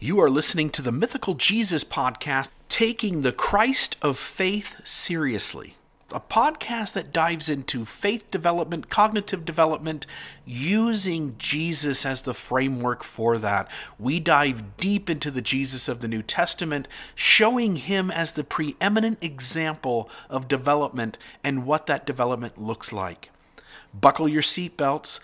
You 0.00 0.20
are 0.20 0.30
listening 0.30 0.70
to 0.70 0.82
the 0.82 0.92
Mythical 0.92 1.34
Jesus 1.34 1.82
podcast, 1.82 2.50
taking 2.68 3.22
the 3.22 3.32
Christ 3.32 3.96
of 4.00 4.16
faith 4.16 4.80
seriously. 4.86 5.74
A 6.12 6.20
podcast 6.20 6.92
that 6.92 7.12
dives 7.12 7.48
into 7.48 7.84
faith 7.84 8.30
development, 8.30 8.90
cognitive 8.90 9.44
development, 9.44 10.06
using 10.46 11.34
Jesus 11.36 12.06
as 12.06 12.22
the 12.22 12.32
framework 12.32 13.02
for 13.02 13.38
that. 13.38 13.68
We 13.98 14.20
dive 14.20 14.76
deep 14.76 15.10
into 15.10 15.32
the 15.32 15.42
Jesus 15.42 15.88
of 15.88 15.98
the 15.98 16.06
New 16.06 16.22
Testament, 16.22 16.86
showing 17.16 17.74
him 17.74 18.08
as 18.12 18.34
the 18.34 18.44
preeminent 18.44 19.18
example 19.20 20.08
of 20.30 20.46
development 20.46 21.18
and 21.42 21.66
what 21.66 21.86
that 21.86 22.06
development 22.06 22.56
looks 22.56 22.92
like. 22.92 23.32
Buckle 23.92 24.28
your 24.28 24.42
seatbelts 24.42 25.18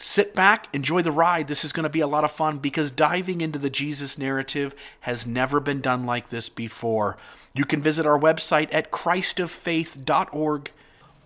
sit 0.00 0.34
back, 0.34 0.66
enjoy 0.74 1.02
the 1.02 1.12
ride. 1.12 1.46
This 1.46 1.64
is 1.64 1.72
going 1.72 1.84
to 1.84 1.90
be 1.90 2.00
a 2.00 2.06
lot 2.06 2.24
of 2.24 2.30
fun 2.30 2.58
because 2.58 2.90
diving 2.90 3.42
into 3.42 3.58
the 3.58 3.68
Jesus 3.68 4.16
narrative 4.16 4.74
has 5.00 5.26
never 5.26 5.60
been 5.60 5.82
done 5.82 6.06
like 6.06 6.30
this 6.30 6.48
before. 6.48 7.18
You 7.54 7.66
can 7.66 7.82
visit 7.82 8.06
our 8.06 8.18
website 8.18 8.72
at 8.72 8.90
christoffaith.org. 8.90 10.72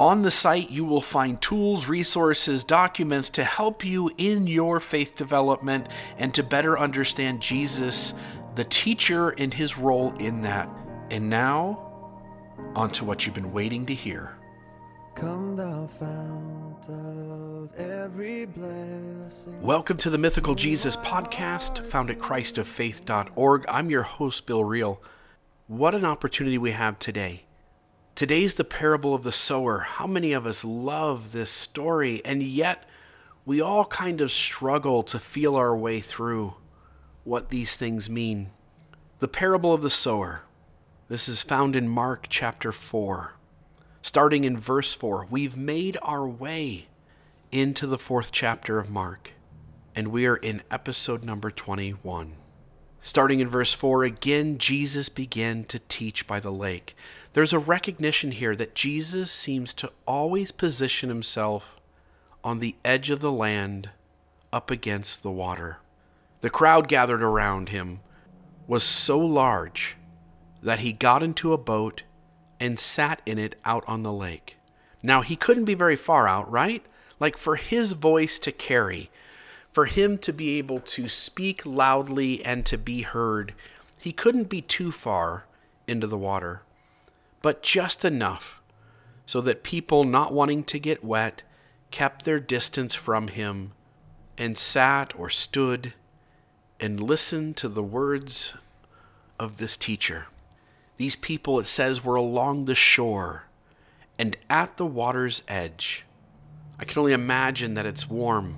On 0.00 0.22
the 0.22 0.30
site, 0.30 0.70
you 0.70 0.84
will 0.84 1.00
find 1.00 1.40
tools, 1.40 1.88
resources, 1.88 2.64
documents 2.64 3.30
to 3.30 3.44
help 3.44 3.84
you 3.84 4.10
in 4.18 4.48
your 4.48 4.80
faith 4.80 5.14
development 5.14 5.86
and 6.18 6.34
to 6.34 6.42
better 6.42 6.76
understand 6.76 7.40
Jesus, 7.40 8.12
the 8.56 8.64
teacher, 8.64 9.30
and 9.30 9.54
his 9.54 9.78
role 9.78 10.12
in 10.16 10.42
that. 10.42 10.68
And 11.10 11.30
now, 11.30 11.78
on 12.74 12.90
to 12.90 13.04
what 13.04 13.24
you've 13.24 13.36
been 13.36 13.52
waiting 13.52 13.86
to 13.86 13.94
hear. 13.94 14.36
Come 15.14 15.54
thou. 15.54 15.86
Welcome 19.60 19.96
to 19.98 20.10
the 20.10 20.18
Mythical 20.18 20.54
Jesus 20.54 20.96
podcast, 20.96 21.84
found 21.86 22.10
at 22.10 22.18
christoffaith.org. 22.18 23.64
I'm 23.68 23.90
your 23.90 24.02
host, 24.02 24.46
Bill 24.46 24.64
Reel. 24.64 25.02
What 25.66 25.94
an 25.94 26.04
opportunity 26.04 26.58
we 26.58 26.72
have 26.72 26.98
today. 26.98 27.42
Today's 28.14 28.54
the 28.54 28.64
parable 28.64 29.14
of 29.14 29.22
the 29.22 29.32
sower. 29.32 29.80
How 29.80 30.06
many 30.06 30.32
of 30.32 30.46
us 30.46 30.64
love 30.64 31.32
this 31.32 31.50
story? 31.50 32.22
And 32.24 32.42
yet, 32.42 32.88
we 33.44 33.60
all 33.60 33.86
kind 33.86 34.20
of 34.20 34.30
struggle 34.30 35.02
to 35.04 35.18
feel 35.18 35.56
our 35.56 35.76
way 35.76 36.00
through 36.00 36.54
what 37.24 37.48
these 37.48 37.76
things 37.76 38.10
mean. 38.10 38.50
The 39.20 39.28
parable 39.28 39.72
of 39.72 39.82
the 39.82 39.90
sower. 39.90 40.42
This 41.08 41.28
is 41.28 41.42
found 41.42 41.76
in 41.76 41.88
Mark 41.88 42.26
chapter 42.28 42.72
4 42.72 43.36
starting 44.04 44.44
in 44.44 44.58
verse 44.58 44.94
4. 44.94 45.26
We've 45.30 45.56
made 45.56 45.96
our 46.02 46.28
way 46.28 46.88
into 47.54 47.86
the 47.86 47.96
fourth 47.96 48.32
chapter 48.32 48.80
of 48.80 48.90
Mark, 48.90 49.30
and 49.94 50.08
we 50.08 50.26
are 50.26 50.34
in 50.34 50.60
episode 50.72 51.24
number 51.24 51.52
21. 51.52 52.32
Starting 53.00 53.38
in 53.38 53.48
verse 53.48 53.72
4, 53.72 54.02
again, 54.02 54.58
Jesus 54.58 55.08
began 55.08 55.62
to 55.66 55.78
teach 55.78 56.26
by 56.26 56.40
the 56.40 56.50
lake. 56.50 56.96
There's 57.32 57.52
a 57.52 57.60
recognition 57.60 58.32
here 58.32 58.56
that 58.56 58.74
Jesus 58.74 59.30
seems 59.30 59.72
to 59.74 59.92
always 60.04 60.50
position 60.50 61.08
himself 61.08 61.76
on 62.42 62.58
the 62.58 62.74
edge 62.84 63.10
of 63.10 63.20
the 63.20 63.30
land 63.30 63.90
up 64.52 64.72
against 64.72 65.22
the 65.22 65.30
water. 65.30 65.78
The 66.40 66.50
crowd 66.50 66.88
gathered 66.88 67.22
around 67.22 67.68
him 67.68 68.00
was 68.66 68.82
so 68.82 69.16
large 69.20 69.96
that 70.60 70.80
he 70.80 70.92
got 70.92 71.22
into 71.22 71.52
a 71.52 71.58
boat 71.58 72.02
and 72.58 72.80
sat 72.80 73.22
in 73.24 73.38
it 73.38 73.54
out 73.64 73.84
on 73.86 74.02
the 74.02 74.12
lake. 74.12 74.56
Now, 75.04 75.20
he 75.20 75.36
couldn't 75.36 75.66
be 75.66 75.74
very 75.74 75.96
far 75.96 76.26
out, 76.26 76.50
right? 76.50 76.84
Like 77.20 77.36
for 77.36 77.56
his 77.56 77.92
voice 77.92 78.38
to 78.40 78.52
carry, 78.52 79.10
for 79.72 79.86
him 79.86 80.18
to 80.18 80.32
be 80.32 80.58
able 80.58 80.80
to 80.80 81.08
speak 81.08 81.64
loudly 81.64 82.44
and 82.44 82.64
to 82.66 82.78
be 82.78 83.02
heard, 83.02 83.54
he 83.98 84.12
couldn't 84.12 84.48
be 84.48 84.60
too 84.60 84.92
far 84.92 85.46
into 85.86 86.06
the 86.06 86.18
water, 86.18 86.62
but 87.42 87.62
just 87.62 88.04
enough 88.04 88.60
so 89.26 89.40
that 89.40 89.62
people 89.62 90.04
not 90.04 90.32
wanting 90.32 90.64
to 90.64 90.78
get 90.78 91.04
wet 91.04 91.42
kept 91.90 92.24
their 92.24 92.40
distance 92.40 92.94
from 92.94 93.28
him 93.28 93.72
and 94.36 94.58
sat 94.58 95.18
or 95.18 95.30
stood 95.30 95.94
and 96.80 97.00
listened 97.00 97.56
to 97.56 97.68
the 97.68 97.82
words 97.82 98.54
of 99.38 99.58
this 99.58 99.76
teacher. 99.76 100.26
These 100.96 101.16
people, 101.16 101.58
it 101.58 101.66
says, 101.66 102.04
were 102.04 102.16
along 102.16 102.64
the 102.64 102.74
shore 102.74 103.44
and 104.18 104.36
at 104.48 104.76
the 104.76 104.86
water's 104.86 105.42
edge. 105.48 106.04
I 106.78 106.84
can 106.84 106.98
only 106.98 107.12
imagine 107.12 107.74
that 107.74 107.86
it's 107.86 108.08
warm, 108.08 108.56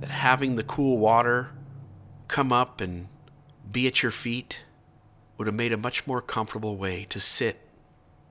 that 0.00 0.10
having 0.10 0.56
the 0.56 0.62
cool 0.62 0.98
water 0.98 1.50
come 2.28 2.52
up 2.52 2.80
and 2.80 3.08
be 3.70 3.86
at 3.86 4.02
your 4.02 4.12
feet 4.12 4.60
would 5.36 5.46
have 5.46 5.54
made 5.54 5.72
a 5.72 5.76
much 5.76 6.06
more 6.06 6.22
comfortable 6.22 6.76
way 6.76 7.06
to 7.10 7.20
sit 7.20 7.60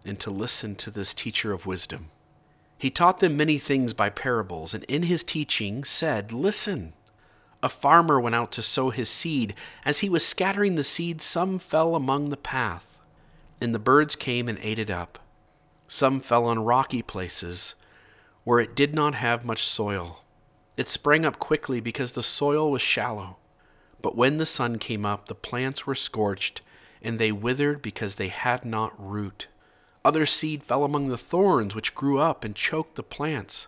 and 0.05 0.19
to 0.19 0.29
listen 0.29 0.75
to 0.75 0.91
this 0.91 1.13
teacher 1.13 1.51
of 1.51 1.65
wisdom. 1.65 2.09
He 2.77 2.89
taught 2.89 3.19
them 3.19 3.35
many 3.35 3.57
things 3.57 3.93
by 3.93 4.09
parables, 4.09 4.73
and 4.73 4.83
in 4.85 5.03
his 5.03 5.23
teaching 5.23 5.83
said, 5.83 6.31
Listen. 6.31 6.93
A 7.61 7.67
farmer 7.67 8.21
went 8.21 8.35
out 8.35 8.53
to 8.53 8.61
sow 8.61 8.89
his 8.89 9.09
seed. 9.09 9.53
As 9.83 9.99
he 9.99 10.07
was 10.07 10.25
scattering 10.25 10.75
the 10.75 10.83
seed, 10.83 11.21
some 11.21 11.59
fell 11.59 11.93
among 11.93 12.29
the 12.29 12.37
path 12.37 12.89
and 13.61 13.73
the 13.75 13.79
birds 13.79 14.15
came 14.15 14.47
and 14.47 14.57
ate 14.61 14.79
it 14.79 14.89
up. 14.89 15.19
Some 15.87 16.19
fell 16.19 16.45
on 16.45 16.59
rocky 16.59 17.01
places 17.01 17.75
where 18.43 18.59
it 18.59 18.75
did 18.75 18.93
not 18.93 19.15
have 19.15 19.45
much 19.45 19.63
soil. 19.63 20.23
It 20.77 20.89
sprang 20.89 21.25
up 21.25 21.39
quickly 21.39 21.79
because 21.79 22.13
the 22.13 22.23
soil 22.23 22.71
was 22.71 22.81
shallow. 22.81 23.37
But 24.01 24.15
when 24.15 24.37
the 24.37 24.45
sun 24.45 24.77
came 24.79 25.05
up, 25.05 25.27
the 25.27 25.35
plants 25.35 25.85
were 25.85 25.95
scorched, 25.95 26.61
and 27.01 27.19
they 27.19 27.31
withered 27.31 27.81
because 27.81 28.15
they 28.15 28.29
had 28.29 28.63
not 28.63 28.93
root. 28.97 29.47
Other 30.05 30.25
seed 30.25 30.63
fell 30.63 30.83
among 30.83 31.09
the 31.09 31.17
thorns, 31.17 31.75
which 31.75 31.95
grew 31.95 32.19
up 32.19 32.43
and 32.45 32.55
choked 32.55 32.95
the 32.95 33.03
plants, 33.03 33.67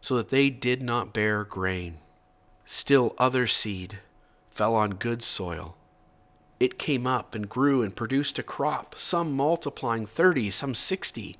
so 0.00 0.16
that 0.16 0.28
they 0.28 0.50
did 0.50 0.82
not 0.82 1.12
bear 1.12 1.44
grain. 1.44 1.98
Still 2.64 3.14
other 3.18 3.46
seed 3.46 3.98
fell 4.50 4.76
on 4.76 4.90
good 4.90 5.22
soil 5.22 5.78
it 6.60 6.78
came 6.78 7.06
up 7.06 7.34
and 7.34 7.48
grew 7.48 7.82
and 7.82 7.94
produced 7.94 8.38
a 8.38 8.42
crop, 8.42 8.94
some 8.98 9.32
multiplying 9.32 10.06
thirty, 10.06 10.50
some 10.50 10.74
sixty, 10.74 11.36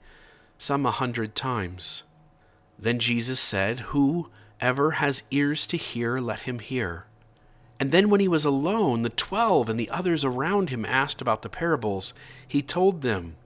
some 0.58 0.86
a 0.86 0.90
hundred 0.90 1.34
times. 1.34 2.02
Then 2.78 2.99
Jesus 2.99 3.41
said, 3.41 3.81
Whoever 3.91 4.93
has 4.93 5.25
ears 5.31 5.66
to 5.69 5.77
hear, 5.77 6.19
let 6.19 6.41
him 6.41 6.61
hear. 6.61 7.06
And 7.81 7.93
then, 7.93 8.11
when 8.11 8.21
he 8.21 8.28
was 8.28 8.44
alone, 8.44 9.03
the 9.03 9.09
twelve 9.09 9.69
and 9.69 9.78
the 9.78 9.91
others 9.91 10.25
around 10.25 10.71
him 10.71 10.84
asked 10.84 11.21
about 11.21 11.43
the 11.43 11.49
parables. 11.49 12.12
He 12.47 12.62
told 12.62 13.03
them, 13.03 13.37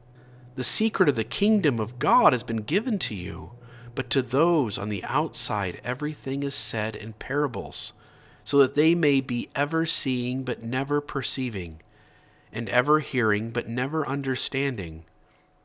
The 0.55 0.65
secret 0.65 1.09
of 1.09 1.17
the 1.17 1.25
kingdom 1.25 1.79
of 1.79 1.99
God 1.99 2.33
has 2.33 2.43
been 2.43 2.63
given 2.63 2.99
to 3.01 3.15
you, 3.15 3.53
but 3.95 4.09
to 4.11 4.23
those 4.23 4.79
on 4.79 4.89
the 4.89 5.05
outside, 5.05 5.81
everything 5.85 6.43
is 6.43 6.55
said 6.55 6.97
in 6.97 7.13
parables 7.15 7.93
so 8.45 8.59
that 8.59 8.75
they 8.75 8.95
may 8.95 9.21
be 9.21 9.49
ever 9.55 9.87
seeing 9.87 10.43
but 10.43 10.63
never 10.63 11.01
perceiving, 11.01 11.81
and 12.53 12.69
ever 12.69 13.01
hearing 13.01 13.51
but 13.51 13.69
never 13.69 14.07
understanding. 14.07 15.05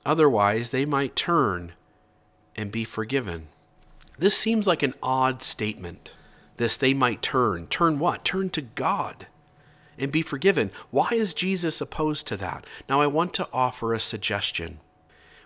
Otherwise, 0.06 0.70
they 0.70 0.86
might 0.86 1.16
turn 1.16 1.74
and 2.56 2.72
be 2.72 2.84
forgiven. 2.84 3.48
This 4.18 4.38
seems 4.38 4.68
like 4.68 4.84
an 4.84 4.94
odd 5.02 5.42
statement. 5.42 6.16
This 6.58 6.78
they 6.78 6.94
might 6.94 7.22
turn. 7.22 7.68
Turn 7.68 8.00
what? 8.00 8.26
Turn 8.26 8.50
to 8.52 8.62
God 8.62 9.28
and 9.98 10.12
be 10.12 10.22
forgiven. 10.22 10.72
Why 10.92 11.10
is 11.12 11.34
Jesus 11.34 11.82
opposed 11.82 12.28
to 12.28 12.38
that? 12.38 12.66
Now, 12.88 13.02
I 13.02 13.08
want 13.08 13.34
to 13.36 13.48
offer 13.52 13.94
a 13.94 14.00
suggestion, 14.00 14.80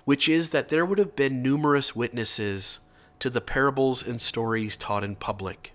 which 0.06 0.28
is 0.28 0.50
that 0.50 0.70
there 0.70 0.86
would 0.86 0.98
have 0.98 1.16
been 1.16 1.42
numerous 1.42 1.96
witnesses 1.96 2.80
to 3.20 3.30
the 3.30 3.42
parables 3.42 4.06
and 4.06 4.20
stories 4.20 4.78
taught 4.78 5.04
in 5.04 5.16
public 5.16 5.74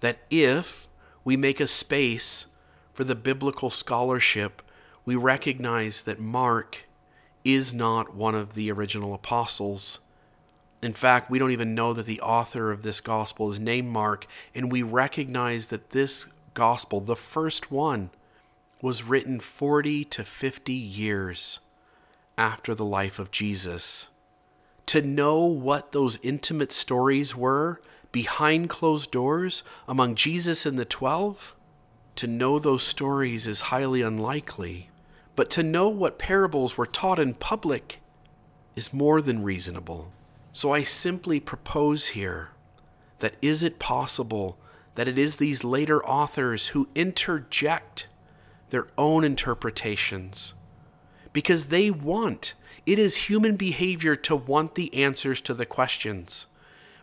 that 0.00 0.18
if 0.30 0.88
we 1.24 1.36
make 1.36 1.60
a 1.60 1.66
space 1.66 2.46
for 2.92 3.04
the 3.04 3.14
biblical 3.14 3.70
scholarship, 3.70 4.62
we 5.04 5.16
recognize 5.16 6.02
that 6.02 6.18
Mark 6.18 6.86
is 7.44 7.72
not 7.72 8.14
one 8.14 8.34
of 8.34 8.54
the 8.54 8.70
original 8.70 9.14
apostles. 9.14 10.00
In 10.82 10.94
fact, 10.94 11.30
we 11.30 11.38
don't 11.38 11.50
even 11.50 11.74
know 11.74 11.92
that 11.92 12.06
the 12.06 12.20
author 12.20 12.70
of 12.70 12.82
this 12.82 13.00
gospel 13.00 13.48
is 13.50 13.60
named 13.60 13.88
Mark, 13.88 14.26
and 14.54 14.72
we 14.72 14.82
recognize 14.82 15.66
that 15.66 15.90
this 15.90 16.26
gospel, 16.54 17.00
the 17.00 17.16
first 17.16 17.70
one, 17.70 18.10
was 18.80 19.02
written 19.02 19.40
40 19.40 20.04
to 20.06 20.24
50 20.24 20.72
years 20.72 21.60
after 22.38 22.74
the 22.74 22.84
life 22.84 23.18
of 23.18 23.30
Jesus. 23.30 24.08
To 24.86 25.02
know 25.02 25.44
what 25.44 25.92
those 25.92 26.18
intimate 26.22 26.72
stories 26.72 27.36
were 27.36 27.80
behind 28.10 28.70
closed 28.70 29.10
doors 29.10 29.62
among 29.86 30.14
Jesus 30.14 30.66
and 30.66 30.78
the 30.78 30.84
twelve? 30.84 31.54
To 32.16 32.26
know 32.26 32.58
those 32.58 32.82
stories 32.82 33.46
is 33.46 33.60
highly 33.60 34.02
unlikely, 34.02 34.90
but 35.36 35.50
to 35.50 35.62
know 35.62 35.88
what 35.88 36.18
parables 36.18 36.76
were 36.76 36.86
taught 36.86 37.18
in 37.18 37.34
public 37.34 38.00
is 38.74 38.92
more 38.92 39.22
than 39.22 39.42
reasonable. 39.42 40.10
So 40.52 40.72
I 40.72 40.82
simply 40.82 41.40
propose 41.40 42.08
here 42.08 42.50
that 43.20 43.34
is 43.40 43.62
it 43.62 43.78
possible 43.78 44.58
that 44.94 45.08
it 45.08 45.18
is 45.18 45.36
these 45.36 45.64
later 45.64 46.04
authors 46.04 46.68
who 46.68 46.88
interject 46.94 48.08
their 48.70 48.86
own 48.98 49.24
interpretations 49.24 50.54
because 51.32 51.66
they 51.66 51.90
want. 51.90 52.54
It 52.86 52.98
is 52.98 53.28
human 53.28 53.56
behavior 53.56 54.16
to 54.16 54.34
want 54.34 54.74
the 54.74 54.92
answers 54.94 55.40
to 55.42 55.54
the 55.54 55.66
questions. 55.66 56.46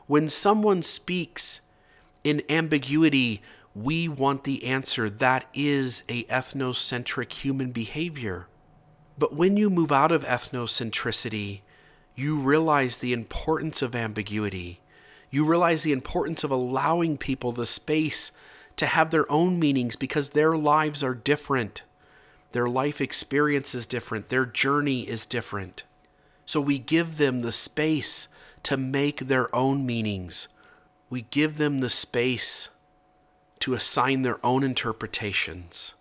When 0.06 0.28
someone 0.28 0.82
speaks 0.82 1.62
in 2.24 2.42
ambiguity, 2.50 3.42
we 3.74 4.08
want 4.08 4.44
the 4.44 4.66
answer. 4.66 5.10
That 5.10 5.46
is 5.54 6.04
a 6.10 6.24
ethnocentric 6.26 7.32
human 7.32 7.72
behavior. 7.72 8.48
But 9.18 9.34
when 9.34 9.56
you 9.56 9.70
move 9.70 9.92
out 9.92 10.12
of 10.12 10.24
ethnocentricity, 10.24 11.62
you 12.18 12.36
realize 12.36 12.98
the 12.98 13.14
importance 13.14 13.84
of 13.84 13.96
ambiguity. 13.96 14.82
You 15.30 15.46
realize 15.46 15.84
the 15.84 15.92
importance 15.92 16.44
of 16.44 16.50
allowing 16.50 17.16
people 17.16 17.52
the 17.52 17.68
space 17.68 18.32
to 18.78 18.88
have 18.88 19.12
their 19.12 19.32
own 19.32 19.60
meanings 19.60 19.96
because 19.96 20.32
their 20.32 20.58
lives 20.58 21.04
are 21.04 21.14
different. 21.14 21.84
Their 22.54 22.68
life 22.68 23.00
experience 23.00 23.76
is 23.76 23.86
different. 23.86 24.30
Their 24.30 24.48
journey 24.48 25.02
is 25.02 25.28
different. 25.28 25.84
So 26.44 26.60
we 26.60 26.80
give 26.80 27.18
them 27.18 27.42
the 27.42 27.52
space 27.52 28.28
to 28.64 28.78
make 28.78 29.20
their 29.20 29.56
own 29.56 29.86
meanings. 29.86 30.48
We 31.12 31.22
give 31.22 31.58
them 31.58 31.82
the 31.82 31.90
space 31.90 32.70
to 33.60 33.76
assign 33.76 34.24
their 34.24 34.44
own 34.44 34.64
interpretations. 34.64 35.94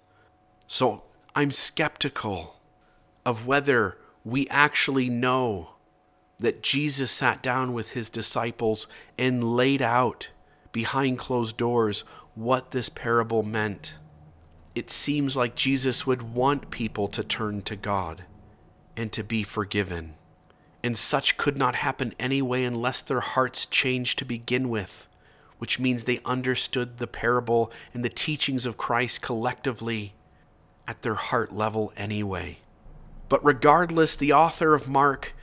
So 0.66 1.02
I'm 1.34 1.50
skeptical 1.50 2.56
of 3.26 3.46
whether 3.46 3.98
we 4.24 4.48
actually 4.48 5.10
know 5.10 5.75
that 6.38 6.62
Jesus 6.62 7.11
sat 7.11 7.43
down 7.43 7.73
with 7.73 7.93
his 7.93 8.11
disciples 8.11 8.87
and 9.19 9.56
laid 9.56 9.81
out 9.81 10.31
behind 10.73 11.19
closed 11.19 11.56
doors 11.56 12.05
what 12.35 12.71
this 12.71 12.88
parable 12.88 13.43
meant. 13.43 13.94
It 14.75 14.91
seems 14.91 15.37
like 15.37 15.55
Jesus 15.55 16.06
would 16.06 16.35
want 16.35 16.71
people 16.71 17.09
to 17.09 17.25
turn 17.25 17.62
to 17.62 17.77
God 17.77 18.25
and 18.97 19.11
to 19.12 19.25
be 19.25 19.43
forgiven. 19.43 20.15
And 20.85 20.99
such 20.99 21.38
could 21.38 21.56
not 21.56 21.77
happen 21.77 22.12
anyway 22.21 22.65
unless 22.65 23.00
their 23.00 23.21
hearts 23.21 23.65
changed 23.65 24.19
to 24.19 24.27
begin 24.27 24.69
with, 24.69 25.09
which 25.59 25.81
means 25.81 26.05
they 26.05 26.21
understood 26.27 26.99
the 26.99 27.06
parable 27.06 27.73
and 27.94 28.05
the 28.05 28.11
teachings 28.11 28.67
of 28.67 28.77
Christ 28.77 29.23
collectively 29.23 30.12
at 30.87 31.00
their 31.00 31.15
heart 31.15 31.53
level 31.53 31.93
anyway. 31.97 32.59
But 33.31 33.44
regardless, 33.44 34.15
the 34.15 34.33
author 34.35 34.75
of 34.75 34.87
Mark 34.87 35.35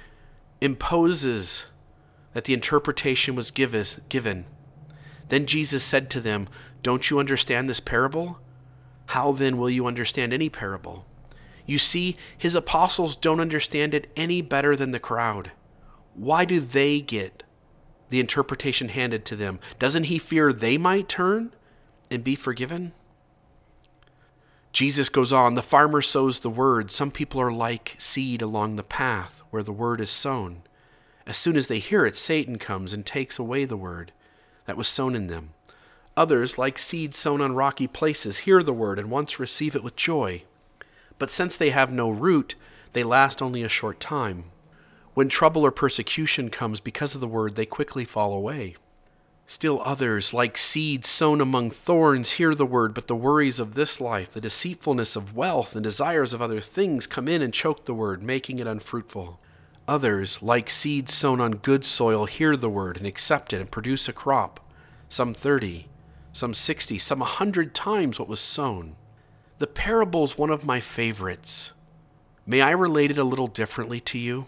imposes 0.64 1.66
that 2.32 2.46
the 2.46 2.54
interpretation 2.54 3.36
was 3.36 3.52
given. 3.52 4.46
Then 5.28 5.46
Jesus 5.46 5.84
said 5.84 6.10
to 6.12 6.22
them, 6.22 6.48
Don't 6.82 7.10
you 7.10 7.20
understand 7.20 7.70
this 7.70 7.82
parable? 7.82 8.40
How 9.08 9.34
then 9.34 9.58
will 9.58 9.70
you 9.70 9.86
understand 9.86 10.32
any 10.32 10.48
parable? 10.48 11.06
You 11.66 11.80
see, 11.80 12.16
his 12.38 12.56
apostles 12.56 13.18
don't 13.18 13.42
understand 13.42 13.94
it 13.94 14.10
any 14.16 14.42
better 14.42 14.74
than 14.78 14.92
the 14.92 15.02
crowd. 15.02 15.52
Why 16.14 16.46
do 16.46 16.62
they 16.62 17.02
get 17.02 17.44
the 18.08 18.22
interpretation 18.22 18.88
handed 18.88 19.26
to 19.26 19.36
them? 19.36 19.60
Doesn't 19.80 20.04
he 20.04 20.18
fear 20.18 20.54
they 20.54 20.78
might 20.78 21.10
turn 21.10 21.54
and 22.10 22.24
be 22.24 22.36
forgiven? 22.36 22.94
Jesus 24.74 25.08
goes 25.08 25.32
on 25.32 25.54
The 25.54 25.62
farmer 25.62 26.02
sows 26.02 26.40
the 26.40 26.50
word. 26.50 26.92
Some 26.92 27.12
people 27.12 27.40
are 27.40 27.52
like 27.52 27.96
seed 28.00 28.42
along 28.42 28.76
the 28.76 28.84
path 28.84 29.44
where 29.52 29.62
the 29.62 29.72
word 29.72 30.02
is 30.02 30.10
sown. 30.10 30.64
As 31.28 31.38
soon 31.38 31.56
as 31.56 31.68
they 31.68 31.78
hear 31.78 32.08
it, 32.08 32.18
Satan 32.18 32.58
comes 32.58 32.92
and 32.92 33.06
takes 33.06 33.38
away 33.38 33.66
the 33.66 33.78
word 33.78 34.12
that 34.66 34.76
was 34.76 34.88
sown 34.88 35.14
in 35.16 35.28
them. 35.28 35.52
Others, 36.18 36.58
like 36.58 36.80
seed 36.80 37.14
sown 37.14 37.40
on 37.40 37.54
rocky 37.54 37.86
places, 37.86 38.40
hear 38.40 38.64
the 38.64 38.74
word 38.74 38.98
and 38.98 39.12
once 39.12 39.40
receive 39.40 39.76
it 39.76 39.84
with 39.84 39.96
joy. 39.96 40.42
But 41.20 41.30
since 41.30 41.56
they 41.56 41.70
have 41.70 41.92
no 41.92 42.10
root, 42.10 42.56
they 42.94 43.04
last 43.04 43.44
only 43.44 43.62
a 43.62 43.70
short 43.70 44.00
time. 44.00 44.46
When 45.14 45.30
trouble 45.30 45.64
or 45.64 45.72
persecution 45.72 46.50
comes 46.50 46.80
because 46.80 47.14
of 47.14 47.22
the 47.22 47.28
word, 47.28 47.54
they 47.54 47.68
quickly 47.68 48.06
fall 48.06 48.34
away. 48.34 48.76
Still 49.46 49.82
others, 49.84 50.34
like 50.34 50.58
seeds 50.58 51.10
sown 51.10 51.42
among 51.42 51.70
thorns, 51.72 52.34
hear 52.34 52.56
the 52.56 52.66
word, 52.66 52.94
but 52.94 53.08
the 53.08 53.16
worries 53.16 53.60
of 53.60 53.76
this 53.76 54.00
life, 54.00 54.30
the 54.30 54.42
deceitfulness 54.42 55.16
of 55.16 55.36
wealth, 55.36 55.76
and 55.76 55.84
desires 55.84 56.34
of 56.34 56.42
other 56.42 56.60
things 56.60 57.08
come 57.08 57.28
in 57.28 57.42
and 57.42 57.54
choke 57.54 57.86
the 57.86 57.94
word, 57.94 58.24
making 58.24 58.60
it 58.60 58.68
unfruitful. 58.68 59.40
Others, 59.88 60.42
like 60.42 60.70
seeds 60.70 61.14
sown 61.14 61.42
on 61.42 61.58
good 61.58 61.84
soil, 61.84 62.26
hear 62.26 62.56
the 62.56 62.70
word 62.70 62.98
and 62.98 63.06
accept 63.06 63.52
it 63.52 63.60
and 63.60 63.70
produce 63.70 64.08
a 64.08 64.14
crop, 64.14 64.62
some 65.10 65.34
thirty, 65.34 65.88
some 66.32 66.54
60, 66.54 66.98
some 66.98 67.20
a 67.20 67.26
100 67.26 67.76
times 67.76 68.18
what 68.18 68.30
was 68.30 68.40
sown. 68.40 68.96
The 69.60 69.68
parable 69.68 70.24
is 70.24 70.38
one 70.38 70.50
of 70.50 70.66
my 70.66 70.80
favorites. 70.80 71.74
May 72.46 72.62
I 72.62 72.72
relate 72.72 73.12
it 73.12 73.18
a 73.18 73.24
little 73.24 73.48
differently 73.48 74.00
to 74.02 74.18
you? 74.18 74.48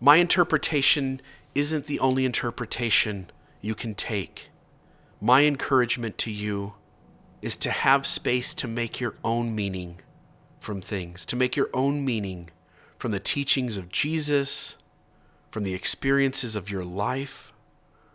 My 0.00 0.16
interpretation 0.16 1.20
isn't 1.54 1.86
the 1.86 1.98
only 2.00 2.26
interpretation 2.26 3.30
you 3.60 3.74
can 3.74 3.94
take. 3.94 4.50
My 5.20 5.44
encouragement 5.44 6.18
to 6.18 6.30
you 6.30 6.74
is 7.42 7.56
to 7.56 7.70
have 7.70 8.06
space 8.06 8.54
to 8.54 8.68
make 8.68 9.00
your 9.00 9.14
own 9.24 9.54
meaning 9.54 10.00
from 10.58 10.80
things, 10.80 11.24
to 11.26 11.36
make 11.36 11.56
your 11.56 11.70
own 11.72 12.04
meaning 12.04 12.50
from 12.98 13.12
the 13.12 13.20
teachings 13.20 13.76
of 13.76 13.88
Jesus, 13.90 14.76
from 15.50 15.64
the 15.64 15.74
experiences 15.74 16.56
of 16.56 16.70
your 16.70 16.84
life, 16.84 17.52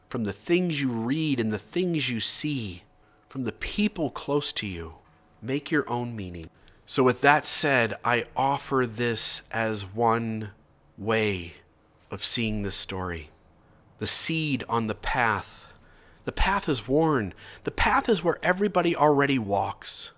from 0.09 0.25
the 0.25 0.33
things 0.33 0.81
you 0.81 0.89
read 0.89 1.39
and 1.39 1.53
the 1.53 1.57
things 1.57 2.09
you 2.09 2.19
see 2.19 2.83
from 3.31 3.45
the 3.45 3.53
people 3.53 4.09
close 4.09 4.51
to 4.51 4.67
you. 4.67 4.95
Make 5.41 5.71
your 5.71 5.89
own 5.89 6.17
meaning. 6.17 6.49
So, 6.85 7.01
with 7.01 7.21
that 7.21 7.45
said, 7.45 7.93
I 8.03 8.25
offer 8.35 8.85
this 8.85 9.43
as 9.49 9.85
one 9.85 10.51
way 10.97 11.53
of 12.11 12.25
seeing 12.25 12.63
this 12.63 12.75
story. 12.75 13.30
The 14.01 14.07
seed 14.07 14.63
on 14.67 14.87
the 14.87 14.95
path. 14.95 15.67
The 16.25 16.31
path 16.31 16.67
is 16.67 16.87
worn. 16.87 17.35
The 17.65 17.69
path 17.69 18.09
is 18.09 18.23
where 18.23 18.39
everybody 18.41 18.95
already 18.95 19.37
walks. 19.37 20.11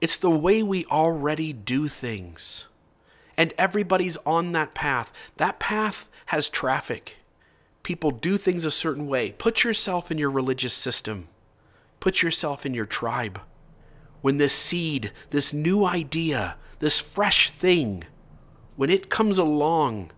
It's 0.00 0.16
the 0.16 0.30
way 0.30 0.62
we 0.62 0.84
already 0.84 1.52
do 1.52 1.88
things. 1.88 2.66
And 3.36 3.52
everybody's 3.58 4.16
on 4.18 4.52
that 4.52 4.76
path. 4.76 5.12
That 5.38 5.58
path 5.58 6.08
has 6.26 6.48
traffic. 6.48 7.16
People 7.82 8.12
do 8.12 8.36
things 8.36 8.64
a 8.64 8.70
certain 8.70 9.08
way. 9.08 9.32
Put 9.32 9.64
yourself 9.64 10.12
in 10.12 10.18
your 10.18 10.30
religious 10.30 10.72
system. 10.72 11.26
Put 11.98 12.22
yourself 12.22 12.64
in 12.64 12.74
your 12.74 12.86
tribe. 12.86 13.40
When 14.20 14.38
this 14.38 14.54
seed, 14.54 15.10
this 15.30 15.52
new 15.52 15.84
idea, 15.84 16.58
this 16.78 17.00
fresh 17.00 17.50
thing, 17.50 18.04
when 18.76 18.88
it 18.88 19.10
comes 19.10 19.36
along 19.36 20.12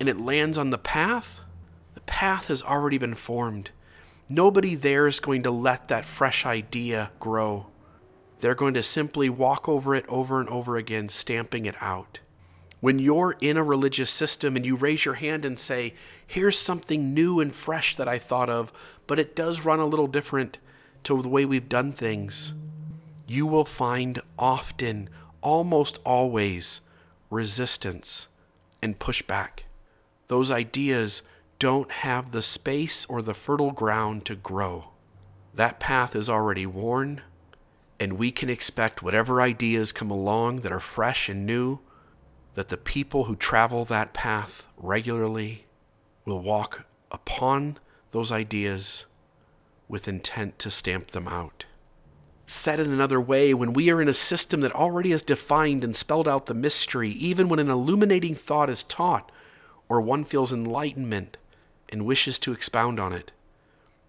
and 0.00 0.08
it 0.08 0.18
lands 0.18 0.58
on 0.58 0.70
the 0.70 0.78
path, 0.78 1.38
path 2.18 2.48
has 2.48 2.64
already 2.64 2.98
been 2.98 3.14
formed. 3.14 3.70
Nobody 4.28 4.74
there 4.74 5.06
is 5.06 5.20
going 5.20 5.44
to 5.44 5.52
let 5.52 5.86
that 5.86 6.04
fresh 6.04 6.44
idea 6.44 7.12
grow. 7.20 7.66
They're 8.40 8.56
going 8.56 8.74
to 8.74 8.82
simply 8.82 9.30
walk 9.30 9.68
over 9.68 9.94
it 9.94 10.04
over 10.08 10.40
and 10.40 10.48
over 10.48 10.76
again, 10.76 11.10
stamping 11.10 11.64
it 11.64 11.76
out. 11.80 12.18
When 12.80 12.98
you're 12.98 13.36
in 13.40 13.56
a 13.56 13.62
religious 13.62 14.10
system 14.10 14.56
and 14.56 14.66
you 14.66 14.74
raise 14.74 15.04
your 15.04 15.14
hand 15.14 15.44
and 15.44 15.56
say, 15.60 15.94
Here's 16.26 16.58
something 16.58 17.14
new 17.14 17.38
and 17.38 17.54
fresh 17.54 17.94
that 17.94 18.08
I 18.08 18.18
thought 18.18 18.50
of, 18.50 18.72
but 19.06 19.20
it 19.20 19.36
does 19.36 19.64
run 19.64 19.78
a 19.78 19.86
little 19.86 20.08
different, 20.08 20.58
to 21.04 21.22
the 21.22 21.28
way 21.28 21.44
we've 21.44 21.68
done 21.68 21.92
things, 21.92 22.52
you 23.28 23.46
will 23.46 23.64
find 23.64 24.20
often, 24.36 25.08
almost 25.40 26.00
always, 26.04 26.80
resistance 27.30 28.26
and 28.82 28.98
pushback. 28.98 29.60
Those 30.26 30.50
ideas 30.50 31.22
don't 31.58 31.90
have 31.90 32.30
the 32.30 32.42
space 32.42 33.04
or 33.06 33.20
the 33.20 33.34
fertile 33.34 33.72
ground 33.72 34.24
to 34.24 34.36
grow. 34.36 34.90
That 35.54 35.80
path 35.80 36.14
is 36.14 36.30
already 36.30 36.66
worn, 36.66 37.22
and 37.98 38.12
we 38.12 38.30
can 38.30 38.48
expect 38.48 39.02
whatever 39.02 39.40
ideas 39.40 39.90
come 39.90 40.10
along 40.10 40.60
that 40.60 40.70
are 40.70 40.78
fresh 40.78 41.28
and 41.28 41.44
new, 41.44 41.80
that 42.54 42.68
the 42.68 42.76
people 42.76 43.24
who 43.24 43.34
travel 43.34 43.84
that 43.86 44.12
path 44.12 44.68
regularly 44.76 45.66
will 46.24 46.40
walk 46.40 46.86
upon 47.10 47.78
those 48.12 48.30
ideas 48.30 49.06
with 49.88 50.06
intent 50.06 50.58
to 50.60 50.70
stamp 50.70 51.08
them 51.08 51.26
out. 51.26 51.64
Said 52.46 52.78
in 52.78 52.92
another 52.92 53.20
way, 53.20 53.52
when 53.52 53.72
we 53.72 53.90
are 53.90 54.00
in 54.00 54.08
a 54.08 54.14
system 54.14 54.60
that 54.60 54.74
already 54.74 55.10
has 55.10 55.22
defined 55.22 55.82
and 55.82 55.94
spelled 55.94 56.28
out 56.28 56.46
the 56.46 56.54
mystery, 56.54 57.10
even 57.10 57.48
when 57.48 57.58
an 57.58 57.68
illuminating 57.68 58.34
thought 58.34 58.70
is 58.70 58.84
taught, 58.84 59.32
or 59.88 60.00
one 60.00 60.22
feels 60.22 60.52
enlightenment 60.52 61.36
and 61.90 62.04
wishes 62.04 62.38
to 62.40 62.52
expound 62.52 62.98
on 62.98 63.12
it, 63.12 63.32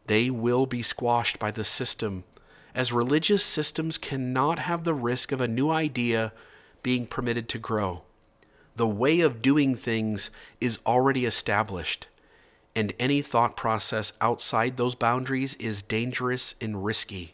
they 0.08 0.30
will 0.30 0.66
be 0.66 0.82
squashed 0.82 1.40
by 1.40 1.52
the 1.52 1.64
system, 1.64 2.24
as 2.74 2.92
religious 2.92 3.44
systems 3.44 3.98
cannot 3.98 4.60
have 4.60 4.84
the 4.84 4.94
risk 4.94 5.32
of 5.32 5.42
a 5.42 5.48
new 5.48 5.70
idea 5.70 6.34
being 6.82 7.06
permitted 7.06 7.48
to 7.50 7.60
grow. 7.60 8.04
The 8.76 8.88
way 8.88 9.20
of 9.20 9.42
doing 9.42 9.76
things 9.76 10.32
is 10.62 10.80
already 10.86 11.26
established 11.26 12.08
and 12.76 12.94
any 13.00 13.22
thought 13.22 13.58
process 13.58 14.14
outside 14.22 14.78
those 14.78 14.96
boundaries 14.96 15.56
is 15.56 15.82
dangerous 15.82 16.56
and 16.62 16.86
risky. 16.86 17.34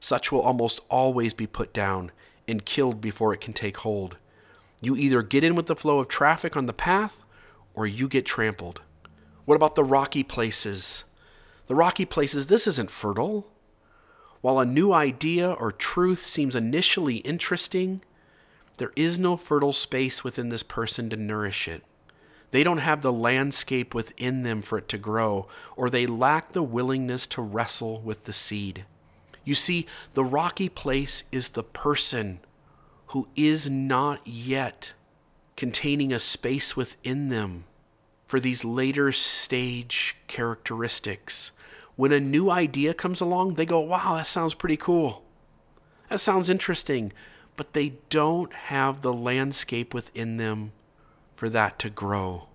Such 0.00 0.32
will 0.32 0.40
almost 0.40 0.80
always 0.88 1.34
be 1.34 1.46
put 1.46 1.72
down 1.72 2.10
and 2.48 2.64
killed 2.64 3.00
before 3.00 3.32
it 3.32 3.40
can 3.40 3.52
take 3.52 3.78
hold. 3.78 4.16
You 4.80 4.96
either 4.96 5.22
get 5.22 5.44
in 5.44 5.54
with 5.54 5.66
the 5.66 5.76
flow 5.76 5.98
of 5.98 6.08
traffic 6.08 6.56
on 6.56 6.66
the 6.66 6.72
path 6.72 7.22
or 7.74 7.86
you 7.86 8.08
get 8.08 8.26
trampled. 8.26 8.80
What 9.50 9.56
about 9.56 9.74
the 9.74 9.82
rocky 9.82 10.22
places? 10.22 11.02
The 11.66 11.74
rocky 11.74 12.04
places, 12.04 12.46
this 12.46 12.68
isn't 12.68 12.88
fertile. 12.88 13.48
While 14.42 14.60
a 14.60 14.64
new 14.64 14.92
idea 14.92 15.50
or 15.50 15.72
truth 15.72 16.20
seems 16.20 16.54
initially 16.54 17.16
interesting, 17.16 18.00
there 18.76 18.92
is 18.94 19.18
no 19.18 19.36
fertile 19.36 19.72
space 19.72 20.22
within 20.22 20.50
this 20.50 20.62
person 20.62 21.10
to 21.10 21.16
nourish 21.16 21.66
it. 21.66 21.82
They 22.52 22.62
don't 22.62 22.78
have 22.78 23.02
the 23.02 23.12
landscape 23.12 23.92
within 23.92 24.44
them 24.44 24.62
for 24.62 24.78
it 24.78 24.88
to 24.90 24.98
grow, 24.98 25.48
or 25.74 25.90
they 25.90 26.06
lack 26.06 26.52
the 26.52 26.62
willingness 26.62 27.26
to 27.26 27.42
wrestle 27.42 28.00
with 28.02 28.26
the 28.26 28.32
seed. 28.32 28.84
You 29.44 29.56
see, 29.56 29.84
the 30.14 30.22
rocky 30.22 30.68
place 30.68 31.24
is 31.32 31.48
the 31.48 31.64
person 31.64 32.38
who 33.06 33.26
is 33.34 33.68
not 33.68 34.24
yet 34.24 34.94
containing 35.56 36.12
a 36.12 36.20
space 36.20 36.76
within 36.76 37.30
them 37.30 37.64
for 38.30 38.38
these 38.38 38.64
later 38.64 39.10
stage 39.10 40.14
characteristics. 40.28 41.50
When 41.96 42.12
a 42.12 42.20
new 42.20 42.48
idea 42.48 42.94
comes 42.94 43.20
along, 43.20 43.54
they 43.54 43.66
go, 43.66 43.80
wow, 43.80 44.14
that 44.14 44.28
sounds 44.28 44.54
pretty 44.54 44.76
cool. 44.76 45.24
That 46.08 46.20
sounds 46.20 46.48
interesting. 46.48 47.12
But 47.56 47.72
they 47.72 47.94
don't 48.08 48.52
have 48.52 49.02
the 49.02 49.12
landscape 49.12 49.92
within 49.92 50.36
them 50.36 50.70
for 51.34 51.48
that 51.48 51.80
to 51.80 51.90
grow. 51.90 52.46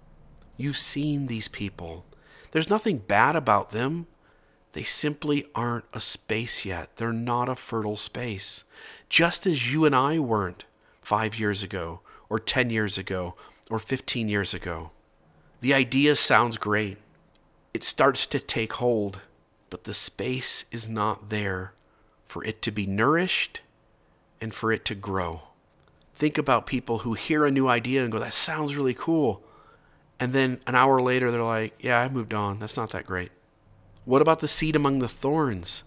You've 0.55 0.77
seen 0.77 1.27
these 1.27 1.49
people. 1.49 2.05
There's 2.51 2.69
nothing 2.69 2.99
bad 2.99 3.35
about 3.35 3.71
them. 3.71 4.07
They 4.71 4.83
simply 4.83 5.47
aren't 5.53 5.83
a 5.91 5.99
space 5.99 6.63
yet. 6.63 6.95
They're 6.95 7.11
not 7.11 7.49
a 7.49 7.55
fertile 7.55 7.97
space. 7.97 8.63
Just 9.09 9.45
as 9.45 9.73
you 9.73 9.83
and 9.83 9.93
I 9.93 10.19
weren't 10.19 10.63
five 11.01 11.37
years 11.37 11.63
ago, 11.63 11.99
or 12.29 12.39
10 12.39 12.69
years 12.69 12.97
ago, 12.97 13.35
or 13.69 13.77
15 13.77 14.29
years 14.29 14.53
ago. 14.53 14.91
The 15.61 15.73
idea 15.73 16.15
sounds 16.15 16.57
great. 16.57 16.97
It 17.73 17.83
starts 17.83 18.25
to 18.27 18.39
take 18.39 18.73
hold, 18.73 19.21
but 19.69 19.83
the 19.83 19.93
space 19.93 20.65
is 20.71 20.87
not 20.87 21.29
there 21.29 21.73
for 22.25 22.43
it 22.43 22.61
to 22.63 22.71
be 22.71 22.85
nourished 22.85 23.61
and 24.39 24.53
for 24.53 24.71
it 24.71 24.85
to 24.85 24.95
grow 24.95 25.41
think 26.15 26.37
about 26.37 26.65
people 26.65 26.99
who 26.99 27.13
hear 27.13 27.45
a 27.45 27.51
new 27.51 27.67
idea 27.67 28.01
and 28.01 28.11
go, 28.11 28.19
that 28.19 28.33
sounds 28.33 28.77
really 28.77 28.93
cool. 28.93 29.43
And 30.19 30.31
then 30.31 30.61
an 30.65 30.75
hour 30.75 31.01
later, 31.01 31.29
they're 31.29 31.43
like, 31.43 31.75
yeah, 31.79 31.99
I 31.99 32.07
moved 32.07 32.33
on. 32.33 32.59
That's 32.59 32.77
not 32.77 32.91
that 32.91 33.05
great. 33.05 33.31
What 34.05 34.21
about 34.21 34.39
the 34.39 34.47
seed 34.47 34.75
among 34.75 34.99
the 34.99 35.09
thorns? 35.09 35.83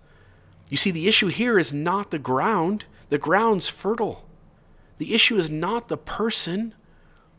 You 0.69 0.77
see, 0.77 0.91
the 0.91 1.09
issue 1.09 1.29
here 1.29 1.59
is 1.59 1.73
not 1.73 2.11
the 2.11 2.19
ground, 2.19 2.85
the 3.09 3.19
ground's 3.19 3.69
fertile. 3.69 4.29
The 4.99 5.15
issue 5.15 5.37
is 5.37 5.51
not 5.51 5.89
the 5.89 5.97
person, 5.97 6.75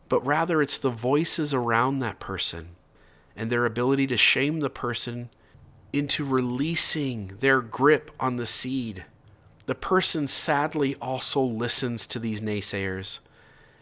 but 0.09 0.25
rather 0.25 0.61
it's 0.61 0.77
the 0.77 0.89
voices 0.89 1.53
around 1.53 1.99
that 1.99 2.19
person 2.19 2.75
and 3.35 3.49
their 3.49 3.65
ability 3.65 4.05
to 4.07 4.17
shame 4.17 4.59
the 4.59 4.69
person 4.69 5.29
into 5.93 6.25
releasing 6.25 7.27
their 7.39 7.61
grip 7.61 8.11
on 8.19 8.35
the 8.35 8.45
seed 8.45 9.05
the 9.69 9.75
person 9.75 10.25
sadly 10.25 10.95
also 10.99 11.39
listens 11.39 12.07
to 12.07 12.17
these 12.17 12.41
naysayers 12.41 13.19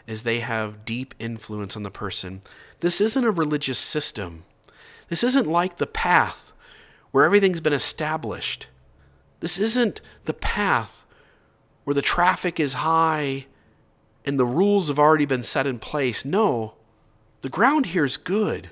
as 0.06 0.24
they 0.24 0.42
have 0.42 0.84
deep 0.84 1.16
influence 1.18 1.78
on 1.78 1.84
the 1.84 1.90
person. 1.90 2.42
This 2.82 3.00
isn't 3.00 3.24
a 3.24 3.32
religious 3.32 3.80
system. 3.80 4.44
This 5.08 5.24
isn't 5.24 5.48
like 5.48 5.78
the 5.78 5.88
path 5.88 6.52
where 7.12 7.24
everything's 7.24 7.62
been 7.62 7.72
established. 7.72 8.68
This 9.40 9.58
isn't 9.58 10.02
the 10.26 10.34
path 10.34 11.06
where 11.86 11.94
the 11.94 12.02
traffic 12.02 12.60
is 12.60 12.74
high 12.74 13.46
and 14.28 14.38
the 14.38 14.46
rules 14.46 14.90
have 14.90 15.00
already 15.00 15.26
been 15.26 15.42
set 15.42 15.66
in 15.66 15.80
place. 15.80 16.24
No, 16.24 16.76
the 17.42 17.50
ground 17.50 17.88
here 17.88 18.06
is 18.06 18.18
good. 18.18 18.70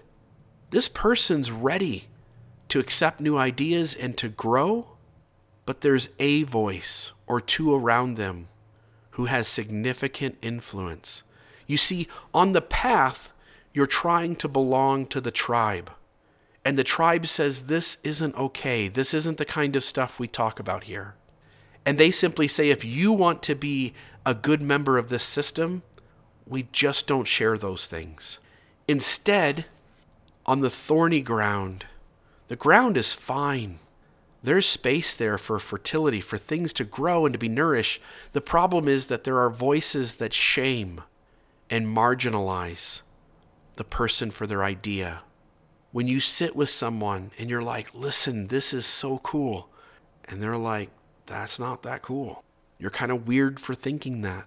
This 0.70 0.88
person's 0.88 1.52
ready 1.52 2.08
to 2.68 2.80
accept 2.80 3.20
new 3.20 3.38
ideas 3.38 3.96
and 3.96 4.16
to 4.18 4.30
grow 4.30 4.96
but 5.66 5.82
there's 5.82 6.10
a 6.20 6.44
voice 6.44 7.12
or 7.28 7.42
two 7.42 7.74
around 7.74 8.16
them 8.16 8.48
who 9.12 9.26
has 9.26 9.48
significant 9.48 10.38
influence. 10.42 11.24
You 11.68 11.78
see, 11.78 12.08
on 12.34 12.54
the 12.54 12.62
path, 12.62 13.34
you're 13.74 13.88
trying 13.88 14.36
to 14.38 14.48
belong 14.48 15.08
to 15.08 15.20
the 15.20 15.32
tribe. 15.32 15.92
And 16.64 16.78
the 16.78 16.84
tribe 16.84 17.26
says, 17.26 17.68
This 17.68 17.98
isn't 18.04 18.36
okay. 18.36 18.88
This 18.88 19.14
isn't 19.14 19.38
the 19.38 19.46
kind 19.46 19.76
of 19.76 19.84
stuff 19.84 20.20
we 20.20 20.28
talk 20.28 20.60
about 20.60 20.86
here. 20.86 21.16
And 21.86 21.98
they 21.98 22.12
simply 22.12 22.48
say, 22.48 22.70
If 22.70 22.84
you 22.84 23.12
want 23.14 23.44
to 23.44 23.56
be 23.56 23.94
a 24.26 24.34
good 24.34 24.62
member 24.62 24.98
of 24.98 25.10
this 25.10 25.24
system, 25.24 25.84
we 26.48 26.68
just 26.72 27.08
don't 27.08 27.28
share 27.28 27.58
those 27.58 27.88
things. 27.88 28.40
Instead, 28.88 29.66
on 30.46 30.62
the 30.62 30.70
thorny 30.70 31.22
ground, 31.22 31.86
the 32.48 32.56
ground 32.56 32.98
is 32.98 33.14
fine. 33.14 33.80
There's 34.44 34.68
space 34.68 35.14
there 35.14 35.40
for 35.40 35.58
fertility, 35.58 36.22
for 36.22 36.38
things 36.38 36.72
to 36.74 36.84
grow 36.84 37.26
and 37.26 37.34
to 37.34 37.40
be 37.40 37.50
nourished. 37.50 38.00
The 38.34 38.42
problem 38.42 38.88
is 38.88 39.08
that 39.08 39.24
there 39.24 39.40
are 39.40 39.50
voices 39.50 40.16
that 40.16 40.34
shame 40.34 41.02
and 41.70 41.88
marginalize 41.88 43.02
the 43.76 43.84
person 43.84 44.30
for 44.30 44.46
their 44.46 44.64
idea. 44.64 45.22
When 45.92 46.08
you 46.08 46.20
sit 46.20 46.56
with 46.56 46.70
someone 46.70 47.32
and 47.40 47.50
you're 47.50 47.64
like, 47.64 47.96
listen, 47.96 48.48
this 48.48 48.72
is 48.72 48.86
so 48.86 49.18
cool. 49.20 49.70
And 50.26 50.44
they're 50.44 50.58
like, 50.58 50.92
that's 51.26 51.60
not 51.60 51.84
that 51.84 52.02
cool. 52.02 52.44
You're 52.78 52.92
kind 52.92 53.12
of 53.12 53.28
weird 53.28 53.60
for 53.60 53.74
thinking 53.74 54.22
that. 54.22 54.46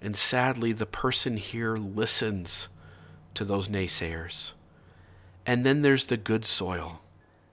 And 0.00 0.16
sadly, 0.16 0.72
the 0.72 0.86
person 0.86 1.36
here 1.36 1.76
listens 1.76 2.68
to 3.34 3.44
those 3.44 3.68
naysayers. 3.68 4.52
And 5.46 5.64
then 5.64 5.82
there's 5.82 6.06
the 6.06 6.16
good 6.16 6.44
soil. 6.44 7.00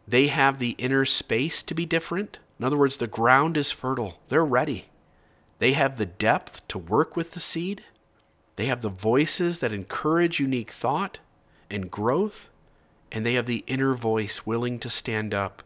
They 0.08 0.28
have 0.28 0.58
the 0.58 0.76
inner 0.78 1.06
space 1.06 1.62
to 1.64 1.74
be 1.74 1.86
different. 1.86 2.40
In 2.60 2.66
other 2.66 2.78
words, 2.78 2.98
the 2.98 3.08
ground 3.08 3.58
is 3.58 3.72
fertile. 3.72 4.20
They're 4.30 4.46
ready. 4.46 4.86
They 5.60 5.74
have 5.74 5.98
the 5.98 6.06
depth 6.06 6.68
to 6.70 6.78
work 6.78 7.16
with 7.16 7.32
the 7.32 7.40
seed. 7.40 7.84
They 8.56 8.66
have 8.66 8.82
the 8.82 8.90
voices 8.90 9.60
that 9.60 9.72
encourage 9.72 10.40
unique 10.40 10.72
thought 10.72 11.20
and 11.70 11.92
growth. 11.92 12.50
And 13.12 13.26
they 13.26 13.34
have 13.34 13.46
the 13.46 13.64
inner 13.68 13.94
voice 13.94 14.46
willing 14.46 14.80
to 14.80 14.90
stand 14.90 15.34
up 15.34 15.64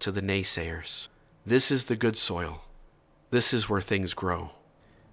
to 0.00 0.12
the 0.12 0.22
naysayers. 0.22 1.08
This 1.46 1.70
is 1.70 1.84
the 1.84 1.96
good 1.96 2.16
soil. 2.16 2.62
This 3.30 3.52
is 3.52 3.68
where 3.68 3.82
things 3.82 4.14
grow. 4.14 4.52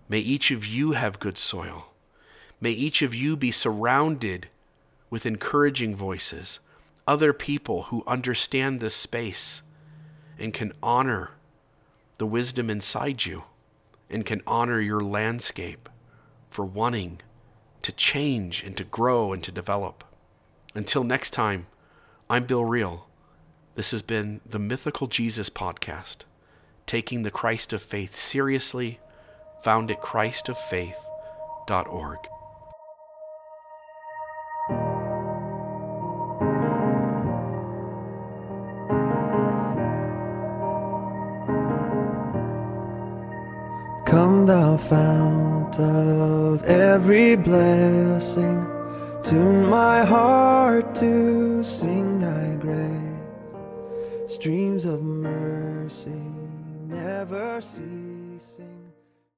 May 0.07 0.19
each 0.19 0.51
of 0.51 0.65
you 0.65 0.93
have 0.93 1.19
good 1.19 1.37
soil. 1.37 1.87
May 2.61 2.71
each 2.71 3.01
of 3.01 3.13
you 3.13 3.35
be 3.35 3.51
surrounded 3.51 4.47
with 5.09 5.25
encouraging 5.25 5.95
voices 5.95 6.59
other 7.07 7.33
people 7.33 7.83
who 7.83 8.03
understand 8.07 8.79
this 8.79 8.95
space 8.95 9.61
and 10.39 10.53
can 10.53 10.71
honor 10.81 11.31
the 12.17 12.25
wisdom 12.25 12.69
inside 12.69 13.25
you 13.25 13.43
and 14.09 14.25
can 14.25 14.41
honor 14.47 14.79
your 14.79 15.01
landscape 15.01 15.89
for 16.49 16.63
wanting 16.63 17.19
to 17.81 17.91
change 17.91 18.63
and 18.63 18.77
to 18.77 18.83
grow 18.83 19.33
and 19.33 19.43
to 19.43 19.51
develop. 19.51 20.03
Until 20.75 21.03
next 21.03 21.31
time, 21.31 21.67
I'm 22.29 22.45
Bill 22.45 22.63
Reel. 22.63 23.07
This 23.75 23.91
has 23.91 24.01
been 24.01 24.41
the 24.45 24.59
Mythical 24.59 25.07
Jesus 25.07 25.49
podcast, 25.49 26.25
taking 26.85 27.23
the 27.23 27.31
Christ 27.31 27.71
of 27.71 27.81
faith 27.81 28.17
seriously, 28.17 28.99
found 29.63 29.89
at 29.89 30.01
christoffaith.org. 30.01 32.17
Come, 44.05 44.45
thou 44.47 44.75
fount 44.75 45.79
of 45.79 46.63
every 46.63 47.37
blessing, 47.37 48.67
tune 49.23 49.69
my 49.69 50.03
heart 50.03 50.93
to 50.95 51.63
sing 51.63 52.19
thy 52.19 52.55
grace. 52.55 53.10
Streams 54.41 54.85
of 54.85 55.03
mercy 55.03 56.09
never 56.87 57.61
ceasing. 57.61 58.70